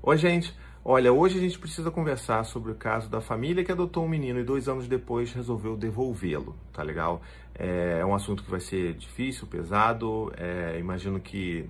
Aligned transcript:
Oi, 0.00 0.16
gente. 0.16 0.54
Olha, 0.84 1.12
hoje 1.12 1.38
a 1.38 1.40
gente 1.40 1.58
precisa 1.58 1.90
conversar 1.90 2.44
sobre 2.44 2.70
o 2.70 2.74
caso 2.76 3.10
da 3.10 3.20
família 3.20 3.64
que 3.64 3.72
adotou 3.72 4.04
um 4.04 4.08
menino 4.08 4.38
e 4.38 4.44
dois 4.44 4.68
anos 4.68 4.86
depois 4.86 5.32
resolveu 5.32 5.76
devolvê-lo, 5.76 6.56
tá 6.72 6.84
legal? 6.84 7.20
É, 7.52 7.98
é 8.00 8.06
um 8.06 8.14
assunto 8.14 8.44
que 8.44 8.50
vai 8.50 8.60
ser 8.60 8.94
difícil, 8.94 9.48
pesado. 9.48 10.32
É, 10.36 10.78
imagino 10.78 11.18
que 11.18 11.68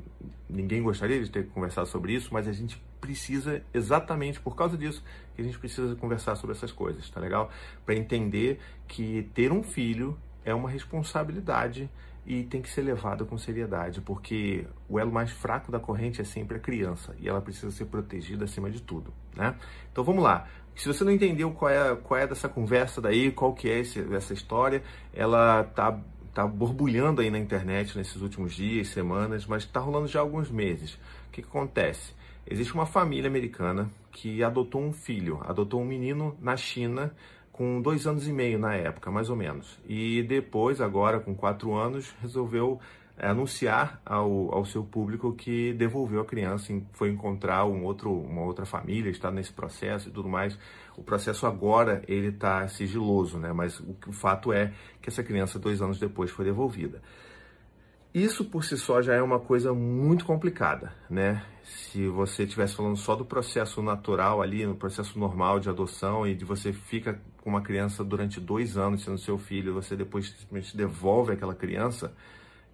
ninguém 0.48 0.82
gostaria 0.82 1.24
de 1.24 1.30
ter 1.30 1.48
conversado 1.48 1.88
sobre 1.88 2.12
isso, 2.12 2.28
mas 2.30 2.46
a 2.46 2.52
gente 2.52 2.80
precisa, 3.00 3.62
exatamente 3.72 4.38
por 4.38 4.54
causa 4.54 4.76
disso, 4.76 5.02
que 5.34 5.40
a 5.40 5.44
gente 5.44 5.58
precisa 5.58 5.96
conversar 5.96 6.36
sobre 6.36 6.54
essas 6.54 6.70
coisas, 6.70 7.08
tá 7.08 7.18
legal? 7.18 7.50
Para 7.86 7.94
entender 7.94 8.60
que 8.86 9.22
ter 9.34 9.50
um 9.50 9.62
filho 9.62 10.18
é 10.44 10.54
uma 10.54 10.68
responsabilidade 10.68 11.90
e 12.26 12.42
tem 12.44 12.60
que 12.60 12.68
ser 12.68 12.82
levado 12.82 13.24
com 13.24 13.38
seriedade, 13.38 14.00
porque 14.00 14.66
o 14.88 14.98
elo 14.98 15.10
mais 15.10 15.30
fraco 15.30 15.72
da 15.72 15.78
corrente 15.78 16.20
é 16.20 16.24
sempre 16.24 16.58
a 16.58 16.60
criança 16.60 17.14
e 17.18 17.28
ela 17.28 17.40
precisa 17.40 17.70
ser 17.70 17.86
protegida 17.86 18.44
acima 18.44 18.70
de 18.70 18.82
tudo, 18.82 19.12
né? 19.34 19.54
Então 19.90 20.04
vamos 20.04 20.22
lá. 20.22 20.46
Se 20.76 20.86
você 20.86 21.02
não 21.02 21.10
entendeu 21.10 21.50
qual 21.50 21.70
é, 21.70 21.96
qual 21.96 22.20
é 22.20 22.26
dessa 22.26 22.48
conversa 22.48 23.00
daí, 23.00 23.32
qual 23.32 23.52
que 23.52 23.68
é 23.68 23.80
esse, 23.80 24.00
essa 24.14 24.32
história, 24.32 24.82
ela 25.12 25.64
tá 25.64 25.98
tá 26.38 26.46
borbulhando 26.46 27.20
aí 27.20 27.32
na 27.32 27.38
internet 27.38 27.98
nesses 27.98 28.22
últimos 28.22 28.54
dias, 28.54 28.86
semanas, 28.88 29.44
mas 29.44 29.64
está 29.64 29.80
rolando 29.80 30.06
já 30.06 30.20
há 30.20 30.22
alguns 30.22 30.48
meses. 30.48 30.94
O 31.26 31.32
que, 31.32 31.42
que 31.42 31.48
acontece? 31.48 32.12
Existe 32.46 32.72
uma 32.74 32.86
família 32.86 33.28
americana 33.28 33.90
que 34.12 34.40
adotou 34.42 34.80
um 34.80 34.92
filho, 34.92 35.40
adotou 35.44 35.82
um 35.82 35.84
menino 35.84 36.36
na 36.40 36.56
China 36.56 37.12
com 37.58 37.82
dois 37.82 38.06
anos 38.06 38.28
e 38.28 38.32
meio 38.32 38.56
na 38.56 38.76
época, 38.76 39.10
mais 39.10 39.28
ou 39.28 39.34
menos. 39.34 39.80
E 39.84 40.22
depois, 40.22 40.80
agora 40.80 41.18
com 41.18 41.34
quatro 41.34 41.74
anos, 41.74 42.14
resolveu 42.22 42.78
é, 43.16 43.26
anunciar 43.26 44.00
ao, 44.06 44.54
ao 44.54 44.64
seu 44.64 44.84
público 44.84 45.32
que 45.32 45.72
devolveu 45.72 46.20
a 46.20 46.24
criança, 46.24 46.72
foi 46.92 47.10
encontrar 47.10 47.64
um 47.64 47.82
outro, 47.82 48.12
uma 48.12 48.42
outra 48.42 48.64
família, 48.64 49.10
está 49.10 49.32
nesse 49.32 49.52
processo 49.52 50.08
e 50.08 50.12
tudo 50.12 50.28
mais. 50.28 50.56
O 50.96 51.02
processo 51.02 51.48
agora 51.48 52.00
ele 52.06 52.28
está 52.28 52.68
sigiloso, 52.68 53.38
né? 53.38 53.52
Mas 53.52 53.80
o, 53.80 53.96
o 54.06 54.12
fato 54.12 54.52
é 54.52 54.72
que 55.02 55.08
essa 55.08 55.24
criança 55.24 55.58
dois 55.58 55.82
anos 55.82 55.98
depois 55.98 56.30
foi 56.30 56.44
devolvida. 56.44 57.02
Isso 58.14 58.44
por 58.46 58.64
si 58.64 58.76
só 58.78 59.02
já 59.02 59.14
é 59.14 59.22
uma 59.22 59.38
coisa 59.38 59.74
muito 59.74 60.24
complicada, 60.24 60.94
né? 61.10 61.44
Se 61.62 62.06
você 62.08 62.44
estivesse 62.44 62.74
falando 62.74 62.96
só 62.96 63.14
do 63.14 63.24
processo 63.24 63.82
natural 63.82 64.40
ali, 64.40 64.64
no 64.64 64.74
processo 64.74 65.18
normal 65.18 65.60
de 65.60 65.68
adoção 65.68 66.26
e 66.26 66.34
de 66.34 66.44
você 66.44 66.72
fica 66.72 67.20
com 67.42 67.50
uma 67.50 67.60
criança 67.60 68.02
durante 68.02 68.40
dois 68.40 68.78
anos 68.78 69.04
sendo 69.04 69.18
seu 69.18 69.36
filho, 69.36 69.74
você 69.74 69.94
depois 69.94 70.30
simplesmente 70.30 70.74
devolve 70.74 71.32
aquela 71.32 71.54
criança, 71.54 72.14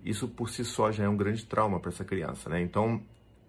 isso 0.05 0.29
por 0.29 0.49
si 0.49 0.65
só 0.65 0.93
já 0.93 1.05
é 1.05 1.09
um 1.09 1.17
grande 1.17 1.45
trauma 1.45 1.81
para 1.81 1.91
essa 1.91 2.05
criança, 2.05 2.49
né? 2.49 2.63
Então, 2.63 3.03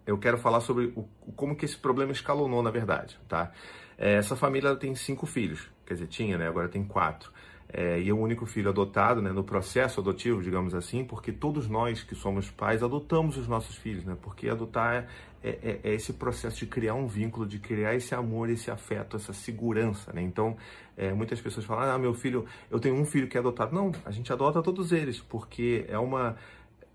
eu 0.04 0.18
quero 0.18 0.38
falar 0.38 0.60
sobre 0.60 0.92
o, 0.96 1.08
como 1.36 1.54
que 1.54 1.64
esse 1.64 1.76
problema 1.76 2.10
escalonou, 2.10 2.64
na 2.64 2.70
verdade, 2.70 3.16
tá? 3.28 3.52
É, 3.96 4.14
essa 4.14 4.34
família 4.34 4.74
tem 4.74 4.92
cinco 4.96 5.24
filhos, 5.24 5.70
quer 5.86 5.94
dizer, 5.94 6.08
tinha, 6.08 6.36
né? 6.36 6.48
Agora 6.48 6.68
tem 6.68 6.84
quatro 6.84 7.30
é, 7.72 8.00
e 8.00 8.08
é 8.08 8.12
o 8.12 8.18
único 8.18 8.46
filho 8.46 8.68
adotado 8.68 9.20
né, 9.20 9.32
no 9.32 9.42
processo 9.42 10.00
adotivo, 10.00 10.42
digamos 10.42 10.74
assim, 10.74 11.04
porque 11.04 11.32
todos 11.32 11.68
nós 11.68 12.02
que 12.02 12.14
somos 12.14 12.50
pais 12.50 12.82
adotamos 12.82 13.36
os 13.36 13.48
nossos 13.48 13.76
filhos, 13.76 14.04
né? 14.04 14.16
Porque 14.20 14.48
adotar 14.48 15.08
é, 15.42 15.48
é, 15.48 15.80
é 15.82 15.94
esse 15.94 16.12
processo 16.12 16.58
de 16.58 16.66
criar 16.66 16.94
um 16.94 17.06
vínculo, 17.06 17.46
de 17.46 17.58
criar 17.58 17.94
esse 17.94 18.14
amor, 18.14 18.50
esse 18.50 18.70
afeto, 18.70 19.16
essa 19.16 19.32
segurança, 19.32 20.12
né? 20.12 20.22
Então, 20.22 20.56
é, 20.96 21.12
muitas 21.12 21.40
pessoas 21.40 21.66
falam, 21.66 21.90
ah, 21.90 21.98
meu 21.98 22.14
filho, 22.14 22.46
eu 22.70 22.78
tenho 22.78 22.94
um 22.94 23.04
filho 23.04 23.26
que 23.26 23.36
é 23.36 23.40
adotado. 23.40 23.74
Não, 23.74 23.92
a 24.04 24.10
gente 24.10 24.32
adota 24.32 24.62
todos 24.62 24.92
eles, 24.92 25.20
porque 25.20 25.84
é 25.88 25.98
uma, 25.98 26.36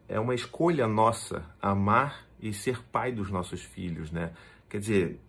é 0.08 0.20
uma 0.20 0.34
escolha 0.34 0.88
nossa 0.88 1.44
amar 1.62 2.26
e 2.42 2.54
ser 2.54 2.82
pai 2.92 3.12
dos 3.12 3.30
nossos 3.30 3.62
filhos, 3.62 4.12
né? 4.12 4.32
Quer 4.70 4.80
dizer, 4.80 5.20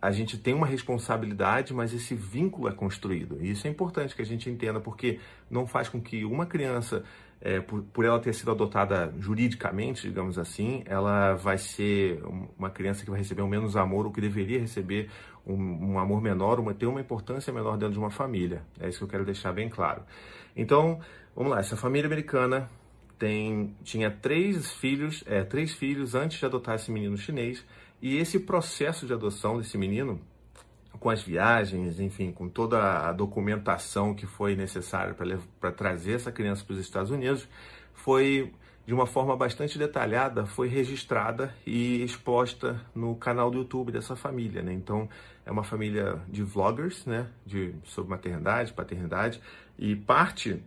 a 0.00 0.10
gente 0.12 0.38
tem 0.38 0.54
uma 0.54 0.66
responsabilidade, 0.66 1.74
mas 1.74 1.92
esse 1.92 2.14
vínculo 2.14 2.68
é 2.68 2.72
construído. 2.72 3.38
E 3.40 3.50
isso 3.50 3.66
é 3.66 3.70
importante 3.70 4.14
que 4.14 4.22
a 4.22 4.26
gente 4.26 4.48
entenda, 4.48 4.80
porque 4.80 5.18
não 5.50 5.66
faz 5.66 5.88
com 5.88 6.00
que 6.00 6.24
uma 6.24 6.46
criança, 6.46 7.02
é, 7.40 7.60
por, 7.60 7.82
por, 7.82 8.04
ela 8.04 8.20
ter 8.20 8.32
sido 8.32 8.50
adotada 8.50 9.12
juridicamente, 9.18 10.02
digamos 10.02 10.38
assim, 10.38 10.82
ela 10.86 11.34
vai 11.34 11.58
ser 11.58 12.22
uma 12.56 12.70
criança 12.70 13.04
que 13.04 13.10
vai 13.10 13.18
receber 13.18 13.42
um 13.42 13.48
menos 13.48 13.76
amor, 13.76 14.06
ou 14.06 14.12
que 14.12 14.20
deveria 14.20 14.60
receber 14.60 15.10
um, 15.44 15.54
um 15.92 15.98
amor 15.98 16.22
menor, 16.22 16.60
uma, 16.60 16.72
ter 16.72 16.86
uma 16.86 17.00
importância 17.00 17.52
menor 17.52 17.76
dentro 17.76 17.94
de 17.94 17.98
uma 17.98 18.10
família. 18.10 18.62
É 18.78 18.88
isso 18.88 18.98
que 18.98 19.04
eu 19.04 19.08
quero 19.08 19.24
deixar 19.24 19.52
bem 19.52 19.68
claro. 19.68 20.02
Então, 20.54 21.00
vamos 21.34 21.50
lá, 21.50 21.58
essa 21.58 21.76
família 21.76 22.06
americana 22.06 22.68
tem, 23.18 23.74
tinha 23.82 24.10
três 24.12 24.70
filhos, 24.70 25.24
é, 25.26 25.42
três 25.42 25.72
filhos 25.72 26.14
antes 26.14 26.38
de 26.38 26.46
adotar 26.46 26.76
esse 26.76 26.92
menino 26.92 27.16
chinês 27.16 27.64
e 28.00 28.16
esse 28.16 28.38
processo 28.38 29.06
de 29.06 29.12
adoção 29.12 29.58
desse 29.58 29.76
menino, 29.76 30.20
com 30.98 31.10
as 31.10 31.22
viagens, 31.22 32.00
enfim, 32.00 32.32
com 32.32 32.48
toda 32.48 33.08
a 33.08 33.12
documentação 33.12 34.14
que 34.14 34.26
foi 34.26 34.56
necessária 34.56 35.14
para 35.60 35.72
trazer 35.72 36.12
essa 36.14 36.32
criança 36.32 36.64
para 36.64 36.74
os 36.74 36.80
Estados 36.80 37.10
Unidos, 37.10 37.48
foi 37.92 38.52
de 38.86 38.94
uma 38.94 39.06
forma 39.06 39.36
bastante 39.36 39.78
detalhada, 39.78 40.46
foi 40.46 40.66
registrada 40.66 41.54
e 41.66 42.02
exposta 42.02 42.80
no 42.94 43.14
canal 43.16 43.50
do 43.50 43.58
YouTube 43.58 43.92
dessa 43.92 44.16
família, 44.16 44.62
né? 44.62 44.72
Então, 44.72 45.06
é 45.44 45.50
uma 45.50 45.62
família 45.62 46.18
de 46.26 46.42
vloggers, 46.42 47.04
né? 47.04 47.26
De, 47.44 47.74
sobre 47.84 48.10
maternidade, 48.10 48.72
paternidade, 48.72 49.42
e 49.78 49.94
parte 49.94 50.62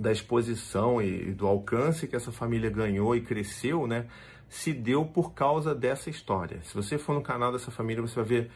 da 0.00 0.10
exposição 0.10 1.02
e, 1.02 1.28
e 1.28 1.32
do 1.32 1.46
alcance 1.46 2.08
que 2.08 2.16
essa 2.16 2.32
família 2.32 2.70
ganhou 2.70 3.14
e 3.14 3.20
cresceu, 3.20 3.86
né? 3.86 4.06
Se 4.52 4.70
deu 4.70 5.06
por 5.06 5.32
causa 5.32 5.74
dessa 5.74 6.10
história. 6.10 6.60
Se 6.62 6.74
você 6.74 6.98
for 6.98 7.14
no 7.14 7.22
canal 7.22 7.50
dessa 7.50 7.70
família, 7.70 8.02
você 8.02 8.16
vai 8.16 8.24
ver 8.24 8.50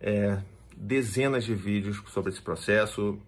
é, 0.00 0.38
dezenas 0.74 1.44
de 1.44 1.54
vídeos 1.54 2.02
sobre 2.06 2.32
esse 2.32 2.40
processo, 2.40 3.18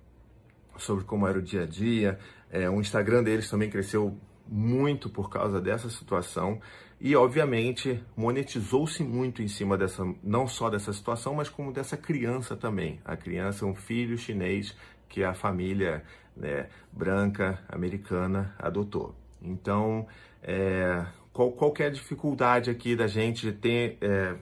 sobre 0.79 1.05
como 1.05 1.29
era 1.29 1.39
o 1.39 1.43
dia 1.43 1.65
a 1.65 1.67
dia. 1.67 2.19
É, 2.51 2.69
o 2.71 2.81
Instagram 2.81 3.23
deles 3.23 3.51
também 3.51 3.69
cresceu 3.69 4.19
muito 4.49 5.11
por 5.11 5.29
causa 5.29 5.61
dessa 5.61 5.91
situação 5.91 6.63
e, 6.99 7.15
obviamente, 7.15 8.03
monetizou-se 8.17 9.05
muito 9.05 9.43
em 9.43 9.49
cima 9.49 9.77
dessa, 9.77 10.03
não 10.23 10.49
só 10.49 10.71
dessa 10.71 10.95
situação, 10.95 11.35
mas 11.35 11.51
como 11.51 11.75
dessa 11.75 11.95
criança 11.95 12.57
também. 12.57 13.03
A 13.05 13.19
criança, 13.19 13.67
um 13.67 13.75
filho 13.75 14.17
chinês 14.17 14.75
que 15.11 15.23
a 15.23 15.35
família 15.35 16.03
né, 16.35 16.71
branca 16.91 17.63
americana 17.69 18.55
adotou. 18.59 19.15
Então, 19.43 20.07
é, 20.43 21.05
qual, 21.35 21.51
qual 21.51 21.75
é 21.81 21.87
a 21.87 21.91
dificuldade 21.91 22.71
aqui 22.71 22.95
da 22.95 23.09
gente 23.09 23.53
ter 23.53 23.99
é, 24.01 24.37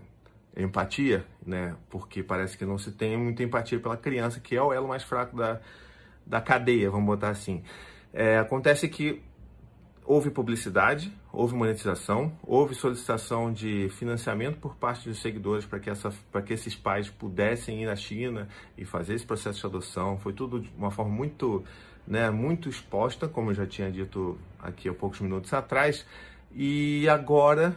empatia, 0.57 1.25
né? 1.45 1.75
Porque 1.89 2.23
parece 2.23 2.57
que 2.57 2.67
não 2.67 2.77
se 2.77 2.93
tem 2.93 3.17
muita 3.17 3.43
empatia 3.43 3.81
pela 3.81 3.97
criança, 3.97 4.39
que 4.39 4.55
é 4.55 4.63
o 4.63 4.73
elo 4.73 4.87
mais 4.87 5.03
fraco 5.03 5.35
da, 5.35 5.59
da 6.27 6.41
cadeia, 6.41 6.91
vamos 6.91 7.07
botar 7.07 7.31
assim. 7.31 7.65
É, 8.13 8.39
acontece 8.39 8.89
que 8.89 9.23
houve 10.05 10.31
publicidade, 10.31 11.11
houve 11.33 11.55
monetização, 11.55 12.31
houve 12.43 12.75
solicitação 12.75 13.51
de 13.51 13.89
financiamento 13.91 14.59
por 14.59 14.77
parte 14.77 15.09
dos 15.09 15.23
seguidores 15.23 15.65
para 15.65 15.79
que, 15.79 15.91
que 16.45 16.53
esses 16.53 16.75
pais 16.75 17.09
pudessem 17.09 17.83
ir 17.83 17.87
na 17.87 17.97
China 17.97 18.49
e 18.77 18.85
fazer 18.85 19.15
esse 19.15 19.25
processo 19.25 19.61
de 19.61 19.67
adoção. 19.67 20.19
Foi 20.19 20.35
tudo 20.35 20.61
de 20.61 20.71
uma 20.77 20.91
forma 20.91 21.11
muito, 21.11 21.65
né, 22.07 22.31
muito 22.31 22.69
exposta, 22.69 23.27
como 23.29 23.51
eu 23.51 23.55
já 23.55 23.67
tinha 23.67 23.91
dito 23.91 24.39
aqui 24.59 24.91
há 24.91 24.93
poucos 24.93 25.21
minutos 25.21 25.55
atrás. 25.55 26.05
E 26.55 27.09
agora, 27.09 27.77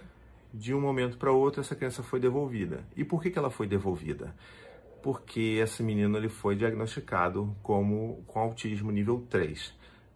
de 0.53 0.73
um 0.73 0.81
momento 0.81 1.17
para 1.17 1.31
outro, 1.31 1.61
essa 1.61 1.75
criança 1.75 2.03
foi 2.03 2.19
devolvida. 2.19 2.83
E 2.95 3.03
por 3.03 3.21
que, 3.21 3.29
que 3.29 3.39
ela 3.39 3.49
foi 3.49 3.67
devolvida? 3.67 4.35
Porque 5.01 5.59
esse 5.61 5.83
menino 5.83 6.17
ele 6.17 6.29
foi 6.29 6.55
diagnosticado 6.55 7.55
como 7.61 8.23
com 8.27 8.39
autismo 8.39 8.91
nível 8.91 9.25
3. 9.29 9.73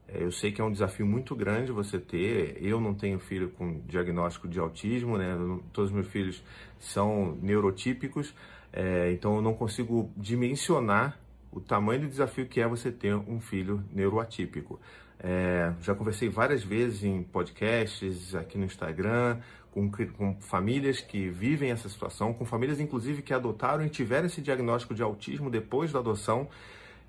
É, 0.08 0.24
eu 0.24 0.31
sei 0.31 0.52
que 0.52 0.59
é 0.59 0.64
um 0.64 0.72
desafio 0.72 1.06
muito 1.06 1.36
grande 1.36 1.72
você 1.72 2.00
ter. 2.00 2.58
Eu 2.62 2.81
não 2.81 2.94
tenho 2.94 3.20
filho 3.20 3.50
com 3.50 3.80
diagnóstico 3.86 4.47
de 4.47 4.59
autismo, 4.59 5.18
né? 5.18 5.38
Todos 5.72 5.91
os 5.91 5.96
meus 5.96 6.08
filhos 6.08 6.44
são 6.80 7.38
neurotípicos, 7.41 8.34
é, 8.74 9.12
então 9.12 9.35
eu 9.35 9.41
não 9.41 9.53
consigo 9.53 10.12
dimensionar 10.16 11.20
o 11.52 11.59
tamanho 11.59 12.02
do 12.02 12.08
desafio 12.08 12.46
que 12.46 12.62
é 12.62 12.67
você 12.67 12.91
ter 12.91 13.16
um 13.16 13.40
filho 13.40 13.84
neuroatípico. 13.91 14.79
É, 15.21 15.73
já 15.81 15.93
conversei 15.93 16.29
várias 16.29 16.63
vezes 16.63 17.03
em 17.03 17.21
podcasts, 17.21 18.33
aqui 18.35 18.57
no 18.57 18.66
Instagram, 18.66 19.37
com, 19.71 19.89
com, 19.89 20.35
famílias 20.39 21.01
que 21.01 21.29
vivem 21.29 21.71
essa 21.71 21.89
situação, 21.89 22.33
com 22.33 22.45
famílias 22.45 22.79
inclusive 22.79 23.21
que 23.21 23.33
adotaram 23.33 23.85
e 23.85 23.89
tiveram 23.89 24.27
esse 24.27 24.41
diagnóstico 24.41 24.93
de 24.93 25.03
autismo 25.03 25.49
depois 25.49 25.91
da 25.91 25.99
adoção. 25.99 26.47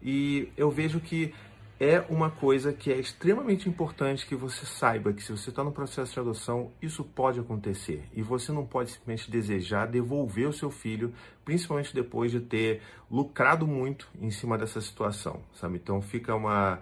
E 0.03 0.49
eu 0.57 0.71
vejo 0.71 0.99
que 0.99 1.33
é 1.79 2.05
uma 2.11 2.31
coisa 2.31 2.75
que 2.75 2.93
é 2.93 2.99
extremamente 2.99 3.67
importante 3.67 4.27
que 4.27 4.35
você 4.35 4.67
saiba 4.67 5.15
que 5.15 5.23
se 5.23 5.33
você 5.33 5.49
está 5.49 5.65
no 5.65 5.73
processo 5.73 6.13
de 6.13 6.21
adoção, 6.21 6.71
isso 6.83 7.03
pode 7.03 7.41
acontecer. 7.41 8.05
E 8.13 8.21
você 8.21 8.53
não 8.53 8.67
pode 8.67 8.91
simplesmente 8.91 9.31
desejar 9.31 9.87
devolver 9.87 10.47
o 10.47 10.53
seu 10.53 10.71
filho, 10.71 11.15
principalmente 11.43 11.95
depois 11.95 12.31
de 12.31 12.41
ter 12.41 12.83
lucrado 13.11 13.67
muito 13.67 14.09
em 14.21 14.31
cima 14.31 14.59
dessa 14.59 14.79
situação, 14.81 15.41
sabe? 15.55 15.77
Então 15.77 16.03
fica 16.03 16.35
uma 16.35 16.81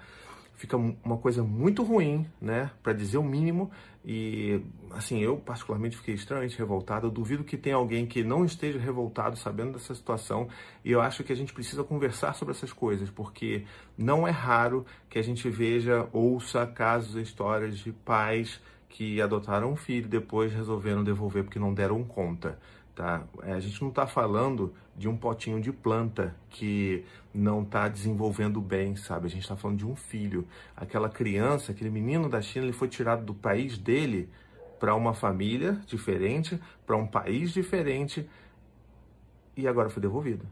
fica 0.59 0.77
uma 0.77 1.17
coisa 1.17 1.43
muito 1.43 1.85
ruim, 1.85 2.27
né, 2.41 2.71
para 2.83 2.93
dizer 2.93 3.17
o 3.17 3.23
mínimo. 3.23 3.71
E 4.05 4.61
assim, 4.91 5.21
eu 5.21 5.37
particularmente 5.37 5.97
fiquei 5.97 6.15
extremamente 6.15 6.59
revoltado. 6.59 7.07
Eu 7.07 7.11
duvido 7.13 7.45
que 7.45 7.57
tenha 7.57 7.77
alguém 7.77 8.07
que 8.07 8.25
não 8.25 8.45
esteja 8.45 8.79
revoltado 8.79 9.37
sabendo 9.37 9.75
dessa 9.75 9.95
situação. 9.95 10.49
E 10.85 10.91
eu 10.91 11.01
acho 11.01 11.23
que 11.23 11.33
a 11.33 11.37
gente 11.37 11.53
precisa 11.53 11.85
conversar 11.85 12.35
sobre 12.35 12.53
essas 12.53 12.73
coisas, 12.73 13.09
porque 13.09 13.65
não 13.97 14.27
é 14.27 14.33
raro 14.33 14.85
que 15.09 15.19
a 15.19 15.23
gente 15.23 15.49
veja, 15.49 16.09
ouça 16.13 16.67
casos, 16.67 17.15
histórias 17.15 17.79
de 17.79 17.93
pais 17.93 18.61
que 18.89 19.21
adotaram 19.21 19.73
um 19.73 19.77
filho 19.77 20.07
e 20.07 20.09
depois 20.09 20.53
resolveram 20.53 21.05
devolver 21.05 21.45
porque 21.45 21.59
não 21.59 21.73
deram 21.73 22.03
conta. 22.03 22.59
Tá? 22.99 23.23
É, 23.45 23.53
a 23.53 23.61
gente 23.61 23.81
não 23.81 23.91
está 23.91 24.09
falando 24.09 24.75
de 24.97 25.09
um 25.09 25.17
potinho 25.17 25.61
de 25.61 25.71
planta 25.71 26.35
que 26.51 27.05
não 27.33 27.63
está 27.63 27.87
desenvolvendo 27.87 28.61
bem, 28.61 28.97
sabe? 28.97 29.29
A 29.29 29.31
gente 29.31 29.43
está 29.43 29.57
falando 29.57 29.79
de 29.79 29.87
um 29.87 29.95
filho. 29.95 30.45
Aquela 30.75 31.09
criança, 31.09 31.71
aquele 31.71 31.91
menino 31.91 32.29
da 32.29 32.43
China, 32.43 32.65
ele 32.65 32.73
foi 32.73 32.89
tirado 32.89 33.25
do 33.25 33.33
país 33.33 33.79
dele 33.79 34.29
para 34.81 34.97
uma 34.97 35.15
família 35.15 35.81
diferente, 35.87 36.61
para 36.85 36.97
um 36.97 37.07
país 37.07 37.53
diferente 37.53 38.29
e 39.57 39.69
agora 39.69 39.89
foi 39.89 40.03
devolvido. 40.03 40.45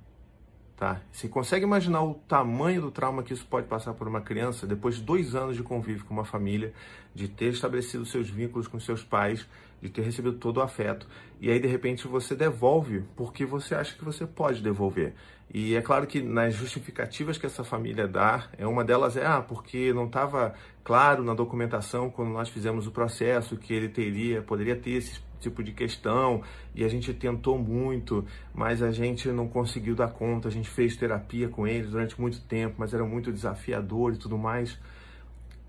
Tá? 0.77 1.01
Você 1.11 1.27
consegue 1.27 1.65
imaginar 1.65 2.03
o 2.03 2.13
tamanho 2.29 2.83
do 2.83 2.91
trauma 2.91 3.23
que 3.23 3.33
isso 3.33 3.47
pode 3.47 3.67
passar 3.67 3.95
por 3.95 4.07
uma 4.07 4.21
criança 4.21 4.67
depois 4.67 4.97
de 4.97 5.03
dois 5.03 5.35
anos 5.35 5.57
de 5.57 5.63
convívio 5.63 6.05
com 6.05 6.13
uma 6.13 6.25
família, 6.25 6.75
de 7.15 7.29
ter 7.29 7.55
estabelecido 7.55 8.05
seus 8.05 8.29
vínculos 8.29 8.69
com 8.69 8.79
seus 8.79 9.03
pais, 9.03 9.47
de 9.81 9.89
ter 9.89 10.03
recebido 10.03 10.37
todo 10.37 10.59
o 10.59 10.63
afeto, 10.63 11.09
e 11.41 11.51
aí 11.51 11.59
de 11.59 11.67
repente 11.67 12.07
você 12.07 12.35
devolve 12.35 13.05
porque 13.17 13.47
você 13.47 13.75
acha 13.75 13.97
que 13.97 14.05
você 14.05 14.27
pode 14.27 14.63
devolver. 14.63 15.15
E 15.53 15.77
é 15.77 15.81
claro 15.81 16.07
que 16.07 16.21
nas 16.21 16.55
justificativas 16.55 17.39
que 17.39 17.47
essa 17.47 17.63
família 17.63 18.07
dá, 18.09 18.49
é 18.59 18.67
uma 18.67 18.85
delas 18.85 19.17
é 19.17 19.25
ah, 19.25 19.41
porque 19.41 19.93
não 19.93 20.07
estava 20.07 20.55
claro 20.83 21.23
na 21.23 21.35
documentação 21.35 22.11
quando 22.11 22.31
nós 22.31 22.49
fizemos 22.49 22.87
o 22.87 22.91
processo 22.91 23.57
que 23.57 23.73
ele 23.73 23.89
teria, 23.89 24.43
poderia 24.43 24.77
ter 24.77 24.91
esse 24.91 25.21
tipo 25.41 25.63
de 25.63 25.73
questão 25.73 26.43
e 26.75 26.85
a 26.85 26.89
gente 26.89 27.13
tentou 27.15 27.59
muito, 27.59 28.25
mas 28.53 28.83
a 28.83 28.91
gente 28.91 29.29
não 29.29 29.49
conseguiu 29.49 29.95
dar 29.95 30.09
conta. 30.09 30.49
A 30.49 30.51
gente 30.51 30.69
fez 30.69 30.97
terapia 30.97 31.49
com 31.49 31.67
eles 31.67 31.91
durante 31.91 32.21
muito 32.21 32.41
tempo, 32.43 32.77
mas 32.79 32.93
era 32.93 33.05
muito 33.05 33.33
desafiador 33.33 34.15
e 34.15 34.17
tudo 34.17 34.37
mais. 34.37 34.79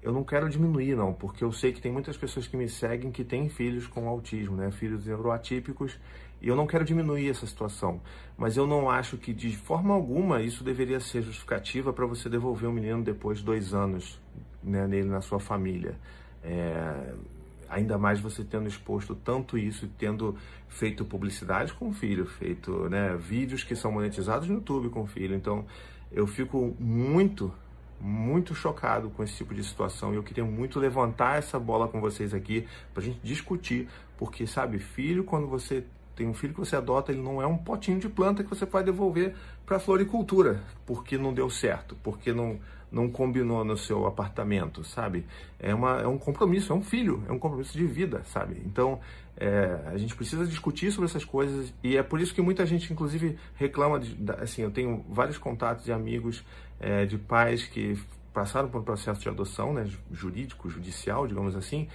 Eu 0.02 0.12
não 0.14 0.24
quero 0.24 0.50
diminuir, 0.50 0.96
não, 0.96 1.14
porque 1.14 1.44
eu 1.44 1.52
sei 1.52 1.72
que 1.72 1.82
tem 1.82 1.92
muitas 1.92 2.16
pessoas 2.16 2.48
que 2.48 2.56
me 2.56 2.70
seguem 2.70 3.12
que 3.12 3.24
têm 3.24 3.50
filhos 3.50 3.88
com 3.88 4.08
autismo, 4.08 4.56
né? 4.56 4.72
Filhos 4.72 5.06
neuroatípicos, 5.06 6.00
e 6.42 6.48
eu 6.48 6.56
não 6.56 6.68
quero 6.68 6.86
diminuir 6.86 7.30
essa 7.30 7.45
situação. 7.45 8.00
Mas 8.38 8.57
eu 8.57 8.68
não 8.68 8.89
acho 8.89 9.18
que, 9.18 9.34
de 9.34 9.56
forma 9.56 9.94
alguma, 9.94 10.42
isso 10.42 10.63
deveria 10.63 11.00
ser 11.00 11.22
justificativa 11.22 11.92
para 11.92 12.06
você 12.06 12.30
devolver 12.30 12.69
um 12.69 12.74
menino 12.74 13.04
depois 13.04 13.39
de 13.39 13.45
dois 13.45 13.74
anos 13.74 14.19
né, 14.63 14.88
nele 14.88 15.10
na 15.10 15.22
sua 15.22 15.39
família. 15.39 15.95
É, 16.44 17.13
ainda 17.69 17.98
mais 17.98 18.19
você 18.19 18.44
tendo 18.44 18.68
exposto 18.68 19.16
tanto 19.16 19.57
isso 19.57 19.86
e 19.86 19.88
tendo 19.88 20.36
feito 20.68 21.04
publicidade 21.04 21.74
com 21.74 21.89
o 21.89 21.94
filho, 21.94 22.25
feito 22.25 22.90
né, 22.90 23.18
vídeos 23.18 23.63
que 23.63 23.75
são 23.75 23.92
monetizados 23.92 24.48
no 24.48 24.56
YouTube 24.56 24.90
com 24.90 25.01
o 25.01 25.07
filho. 25.07 25.36
Então, 25.36 25.66
eu 26.12 26.28
fico 26.28 26.75
muito, 26.80 27.51
muito 28.00 28.54
chocado 28.56 29.10
com 29.10 29.24
esse 29.24 29.36
tipo 29.36 29.54
de 29.54 29.63
situação 29.63 30.13
e 30.13 30.16
eu 30.16 30.24
queria 30.24 30.45
muito 30.45 30.80
levantar 30.80 31.38
essa 31.40 31.60
bola 31.60 31.88
com 31.88 32.00
vocês 32.00 32.33
aqui 32.33 32.68
para 32.94 33.01
a 33.01 33.06
gente 33.06 33.19
discutir, 33.24 33.88
porque, 34.18 34.48
sabe, 34.48 34.80
filho, 34.80 35.24
quando 35.24 35.48
você 35.48 35.83
tem 36.18 36.28
um 36.28 36.34
filho 36.34 36.54
que 36.54 36.60
você 36.60 36.75
adota, 36.75 37.12
ele 37.12 37.22
não 37.22 37.40
é 37.42 37.46
um 37.46 37.58
potinho 37.58 38.00
de 38.00 38.10
planta 38.10 38.44
que 38.44 38.50
você 38.50 38.66
pode 38.66 38.86
devolver 38.86 39.36
para 39.66 39.78
a 39.78 39.80
floricultura, 39.80 40.60
porque 40.86 41.18
não 41.18 41.31
deu 41.31 41.48
certo, 41.48 41.96
porque 42.02 42.34
não, 42.34 42.60
não 42.92 43.08
combinou 43.08 43.64
no 43.64 43.78
seu 43.78 44.08
apartamento, 44.08 44.84
sabe? 44.84 45.25
É, 45.60 45.74
uma, 45.75 46.02
é 46.02 46.08
um 46.08 46.18
compromisso, 46.18 46.74
é 46.74 46.75
um 46.75 46.81
filho, 46.81 47.24
é 47.30 47.31
um 47.31 47.38
compromisso 47.38 47.78
de 47.78 47.86
vida, 47.86 48.24
sabe? 48.25 48.62
Então, 48.66 49.00
é, 49.38 49.80
a 49.86 49.98
gente 49.98 50.16
precisa 50.16 50.46
discutir 50.48 50.92
sobre 50.92 51.08
essas 51.08 51.24
coisas 51.24 51.72
e 51.84 51.96
é 51.96 52.02
por 52.02 52.19
isso 52.19 52.34
que 52.34 52.42
muita 52.42 52.66
gente, 52.66 52.92
inclusive, 52.92 53.38
reclama, 53.56 54.00
de, 54.00 54.18
assim, 54.40 54.64
eu 54.64 54.72
tenho 54.72 55.06
vários 55.08 55.38
contatos 55.38 55.86
de 55.86 55.92
amigos 55.92 56.44
é, 56.80 57.06
de 57.06 57.18
pais 57.19 57.64
que 57.66 57.96
passaram 58.34 58.69
por 58.69 58.81
um 58.81 58.84
processo 58.84 59.22
de 59.22 59.30
adoção, 59.30 59.74
né, 59.74 59.88
jurídico, 60.12 60.69
judicial, 60.69 61.28
digamos 61.28 61.56
assim, 61.56 61.88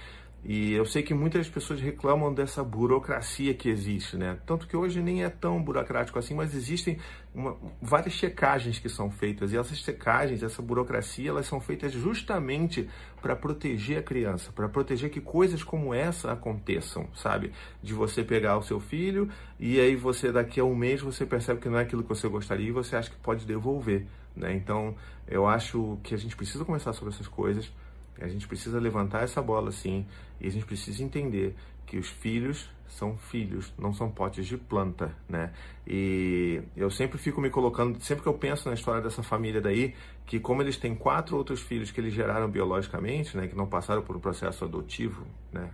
e 0.45 0.73
eu 0.73 0.85
sei 0.85 1.01
que 1.01 1.13
muitas 1.13 1.47
pessoas 1.47 1.79
reclamam 1.79 2.33
dessa 2.33 2.61
burocracia 2.63 3.53
que 3.53 3.69
existe, 3.69 4.17
né? 4.17 4.37
Tanto 4.45 4.67
que 4.67 4.75
hoje 4.75 5.01
nem 5.01 5.23
é 5.23 5.29
tão 5.29 5.63
burocrático 5.63 6.19
assim, 6.19 6.33
mas 6.33 6.53
existem 6.53 6.97
uma, 7.33 7.55
várias 7.81 8.13
checagens 8.13 8.77
que 8.77 8.89
são 8.89 9.09
feitas. 9.09 9.53
E 9.53 9.57
essas 9.57 9.77
checagens, 9.77 10.43
essa 10.43 10.61
burocracia, 10.61 11.29
elas 11.29 11.45
são 11.45 11.61
feitas 11.61 11.93
justamente 11.93 12.89
para 13.21 13.37
proteger 13.37 13.99
a 13.99 14.03
criança, 14.03 14.51
para 14.51 14.67
proteger 14.67 15.09
que 15.09 15.21
coisas 15.21 15.63
como 15.63 15.93
essa 15.93 16.33
aconteçam, 16.33 17.07
sabe? 17.15 17.53
De 17.81 17.93
você 17.93 18.21
pegar 18.21 18.57
o 18.57 18.63
seu 18.63 18.81
filho 18.81 19.29
e 19.57 19.79
aí 19.79 19.95
você 19.95 20.29
daqui 20.29 20.59
a 20.59 20.65
um 20.65 20.75
mês 20.75 20.99
você 20.99 21.25
percebe 21.25 21.61
que 21.61 21.69
não 21.69 21.79
é 21.79 21.83
aquilo 21.83 22.03
que 22.03 22.09
você 22.09 22.27
gostaria 22.27 22.67
e 22.67 22.71
você 22.71 22.97
acha 22.97 23.09
que 23.09 23.15
pode 23.15 23.45
devolver, 23.45 24.05
né? 24.35 24.53
Então, 24.53 24.93
eu 25.25 25.47
acho 25.47 25.97
que 26.03 26.13
a 26.13 26.17
gente 26.17 26.35
precisa 26.35 26.65
conversar 26.65 26.91
sobre 26.91 27.13
essas 27.13 27.29
coisas 27.29 27.71
a 28.19 28.27
gente 28.27 28.47
precisa 28.47 28.79
levantar 28.79 29.23
essa 29.23 29.41
bola 29.41 29.71
sim 29.71 30.05
e 30.39 30.47
a 30.47 30.51
gente 30.51 30.65
precisa 30.65 31.03
entender 31.03 31.55
que 31.85 31.97
os 31.97 32.09
filhos 32.09 32.69
são 32.87 33.17
filhos, 33.17 33.73
não 33.77 33.93
são 33.93 34.09
potes 34.09 34.45
de 34.45 34.57
planta, 34.57 35.15
né? 35.27 35.51
E 35.85 36.61
eu 36.75 36.91
sempre 36.91 37.17
fico 37.17 37.41
me 37.41 37.49
colocando, 37.49 37.99
sempre 38.01 38.23
que 38.23 38.29
eu 38.29 38.33
penso 38.35 38.67
na 38.67 38.75
história 38.75 39.01
dessa 39.01 39.23
família 39.23 39.59
daí, 39.59 39.95
que 40.25 40.39
como 40.39 40.61
eles 40.61 40.77
têm 40.77 40.95
quatro 40.95 41.35
outros 41.35 41.61
filhos 41.61 41.91
que 41.91 41.99
eles 41.99 42.13
geraram 42.13 42.49
biologicamente, 42.49 43.35
né, 43.35 43.47
que 43.47 43.55
não 43.55 43.65
passaram 43.65 44.03
por 44.03 44.15
um 44.15 44.19
processo 44.19 44.63
adotivo, 44.63 45.25
né? 45.51 45.71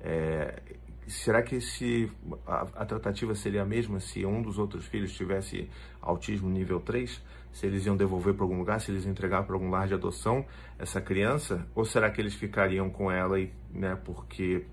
É, 0.00 0.60
será 1.06 1.42
que 1.42 1.60
se 1.60 2.10
a, 2.46 2.62
a, 2.74 2.84
tratativa 2.84 3.34
seria 3.34 3.62
a 3.62 3.66
mesma 3.66 4.00
se 4.00 4.24
um 4.26 4.42
dos 4.42 4.58
outros 4.58 4.84
filhos 4.86 5.12
tivesse 5.12 5.68
autismo 6.00 6.48
nível 6.48 6.80
3? 6.80 7.22
Se 7.52 7.66
eles 7.66 7.84
iam 7.84 7.96
devolver 7.96 8.34
para 8.34 8.44
algum 8.44 8.58
lugar, 8.58 8.80
se 8.80 8.90
eles 8.90 9.04
iam 9.04 9.12
entregar 9.12 9.44
para 9.44 9.54
algum 9.54 9.70
lar 9.70 9.86
de 9.86 9.94
adoção 9.94 10.44
essa 10.78 11.00
criança? 11.00 11.66
Ou 11.74 11.84
será 11.84 12.10
que 12.10 12.20
eles 12.20 12.34
ficariam 12.34 12.88
com 12.88 13.10
ela 13.10 13.38
e, 13.38 13.52
né, 13.70 13.96
porque 14.04 14.64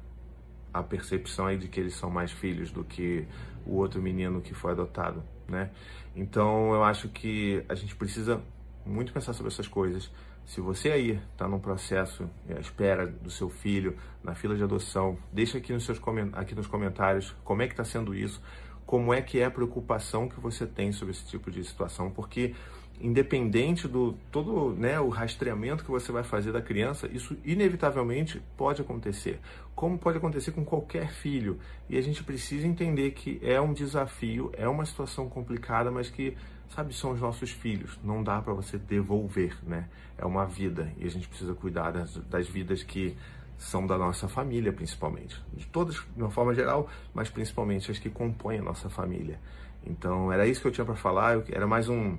a 0.74 0.82
percepção 0.84 1.50
é 1.50 1.56
de 1.56 1.68
que 1.68 1.80
eles 1.80 1.96
são 1.96 2.10
mais 2.10 2.32
filhos 2.32 2.72
do 2.72 2.84
que 2.84 3.28
o 3.66 3.76
outro 3.76 4.02
menino 4.02 4.42
que 4.42 4.54
foi 4.54 4.72
adotado, 4.72 5.24
né? 5.48 5.72
Então 6.16 6.74
eu 6.74 6.84
acho 6.84 7.10
que 7.10 7.64
a 7.68 7.76
gente 7.76 7.96
precisa 7.96 8.42
muito 8.86 9.12
pensar 9.12 9.34
sobre 9.34 9.52
essas 9.52 9.68
coisas. 9.68 10.12
Se 10.46 10.62
você 10.62 10.92
aí 10.92 11.22
está 11.32 11.48
num 11.48 11.60
processo 11.60 12.28
à 12.50 12.60
espera 12.60 13.06
do 13.06 13.30
seu 13.30 13.50
filho 13.50 13.96
na 14.24 14.34
fila 14.34 14.56
de 14.56 14.64
adoção, 14.64 15.18
deixa 15.32 15.60
aqui 15.60 15.72
nos, 15.72 15.86
seus, 15.86 16.02
aqui 16.34 16.56
nos 16.56 16.66
comentários 16.66 17.36
como 17.44 17.62
é 17.62 17.68
que 17.68 17.74
está 17.74 17.84
sendo 17.84 18.16
isso, 18.16 18.42
como 18.90 19.14
é 19.14 19.22
que 19.22 19.40
é 19.40 19.46
a 19.46 19.52
preocupação 19.52 20.28
que 20.28 20.40
você 20.40 20.66
tem 20.66 20.92
sobre 20.92 21.12
esse 21.12 21.24
tipo 21.28 21.52
de 21.52 21.64
situação, 21.64 22.10
porque 22.10 22.56
independente 23.00 23.88
do 23.88 24.14
todo 24.32 24.74
né, 24.74 25.00
o 25.00 25.10
rastreamento 25.10 25.84
que 25.86 25.92
você 25.92 26.12
vai 26.12 26.24
fazer 26.24 26.52
da 26.52 26.60
criança, 26.60 27.08
isso 27.14 27.38
inevitavelmente 27.46 28.42
pode 28.58 28.82
acontecer. 28.82 29.40
Como 29.76 29.96
pode 30.00 30.18
acontecer 30.18 30.54
com 30.54 30.66
qualquer 30.66 31.12
filho. 31.12 31.60
E 31.88 32.00
a 32.00 32.02
gente 32.02 32.24
precisa 32.24 32.66
entender 32.66 33.12
que 33.12 33.40
é 33.44 33.62
um 33.62 33.74
desafio, 33.74 34.52
é 34.58 34.68
uma 34.68 34.84
situação 34.86 35.30
complicada, 35.30 35.92
mas 35.92 36.10
que 36.10 36.36
sabe, 36.74 36.92
são 36.92 37.12
os 37.12 37.22
nossos 37.22 37.52
filhos. 37.52 38.00
Não 38.04 38.24
dá 38.24 38.42
para 38.42 38.54
você 38.54 38.80
devolver, 38.80 39.56
né? 39.62 39.88
É 40.18 40.26
uma 40.26 40.48
vida 40.48 40.92
e 40.98 41.06
a 41.06 41.10
gente 41.12 41.28
precisa 41.28 41.54
cuidar 41.54 41.92
das, 41.92 42.16
das 42.26 42.48
vidas 42.48 42.82
que 42.82 43.16
são 43.60 43.86
da 43.86 43.98
nossa 43.98 44.28
família, 44.28 44.74
principalmente. 44.74 45.40
De 45.54 45.68
todas, 45.68 45.96
de 45.96 46.22
uma 46.22 46.32
forma 46.32 46.56
geral, 46.56 46.90
mas 47.14 47.30
principalmente 47.30 47.92
as 47.92 48.00
que 48.00 48.10
compõem 48.10 48.58
a 48.58 48.64
nossa 48.64 48.90
família. 48.90 49.40
Então, 49.86 50.32
era 50.32 50.48
isso 50.48 50.62
que 50.62 50.68
eu 50.68 50.72
tinha 50.72 50.86
para 50.86 50.96
falar. 50.96 51.36
Eu, 51.36 51.44
era 51.52 51.68
mais 51.68 51.88
um, 51.88 52.18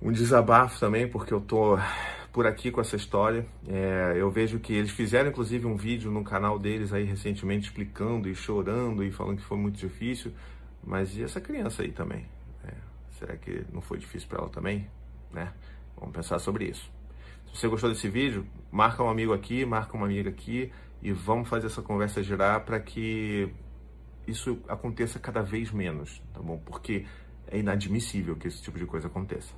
um 0.00 0.10
desabafo 0.10 0.80
também, 0.80 1.06
porque 1.06 1.34
eu 1.34 1.40
tô 1.40 1.78
por 2.32 2.46
aqui 2.46 2.70
com 2.70 2.80
essa 2.80 2.96
história. 2.96 3.44
É, 3.68 4.14
eu 4.16 4.30
vejo 4.30 4.58
que 4.58 4.72
eles 4.72 4.90
fizeram, 4.90 5.28
inclusive, 5.28 5.66
um 5.66 5.76
vídeo 5.76 6.10
no 6.10 6.24
canal 6.24 6.58
deles 6.58 6.92
aí 6.92 7.04
recentemente 7.04 7.66
explicando 7.66 8.28
e 8.28 8.34
chorando 8.34 9.04
e 9.04 9.10
falando 9.10 9.38
que 9.38 9.44
foi 9.44 9.58
muito 9.58 9.76
difícil. 9.76 10.32
Mas 10.82 11.16
e 11.16 11.22
essa 11.22 11.40
criança 11.40 11.82
aí 11.82 11.90
também? 11.90 12.26
Será 13.18 13.36
que 13.36 13.64
não 13.72 13.80
foi 13.80 13.98
difícil 13.98 14.28
para 14.28 14.40
ela 14.40 14.48
também? 14.48 14.86
Né? 15.32 15.52
Vamos 15.98 16.14
pensar 16.14 16.38
sobre 16.38 16.66
isso. 16.66 16.90
Se 17.52 17.60
você 17.60 17.68
gostou 17.68 17.90
desse 17.90 18.08
vídeo, 18.08 18.46
marca 18.70 19.02
um 19.02 19.08
amigo 19.08 19.32
aqui, 19.32 19.64
marca 19.64 19.96
uma 19.96 20.06
amiga 20.06 20.30
aqui 20.30 20.70
e 21.02 21.12
vamos 21.12 21.48
fazer 21.48 21.66
essa 21.66 21.82
conversa 21.82 22.22
girar 22.22 22.64
para 22.64 22.78
que 22.80 23.48
isso 24.26 24.58
aconteça 24.68 25.18
cada 25.18 25.42
vez 25.42 25.70
menos, 25.70 26.22
tá 26.34 26.40
bom? 26.40 26.58
Porque 26.58 27.06
é 27.46 27.58
inadmissível 27.58 28.36
que 28.36 28.48
esse 28.48 28.62
tipo 28.62 28.78
de 28.78 28.86
coisa 28.86 29.06
aconteça. 29.06 29.54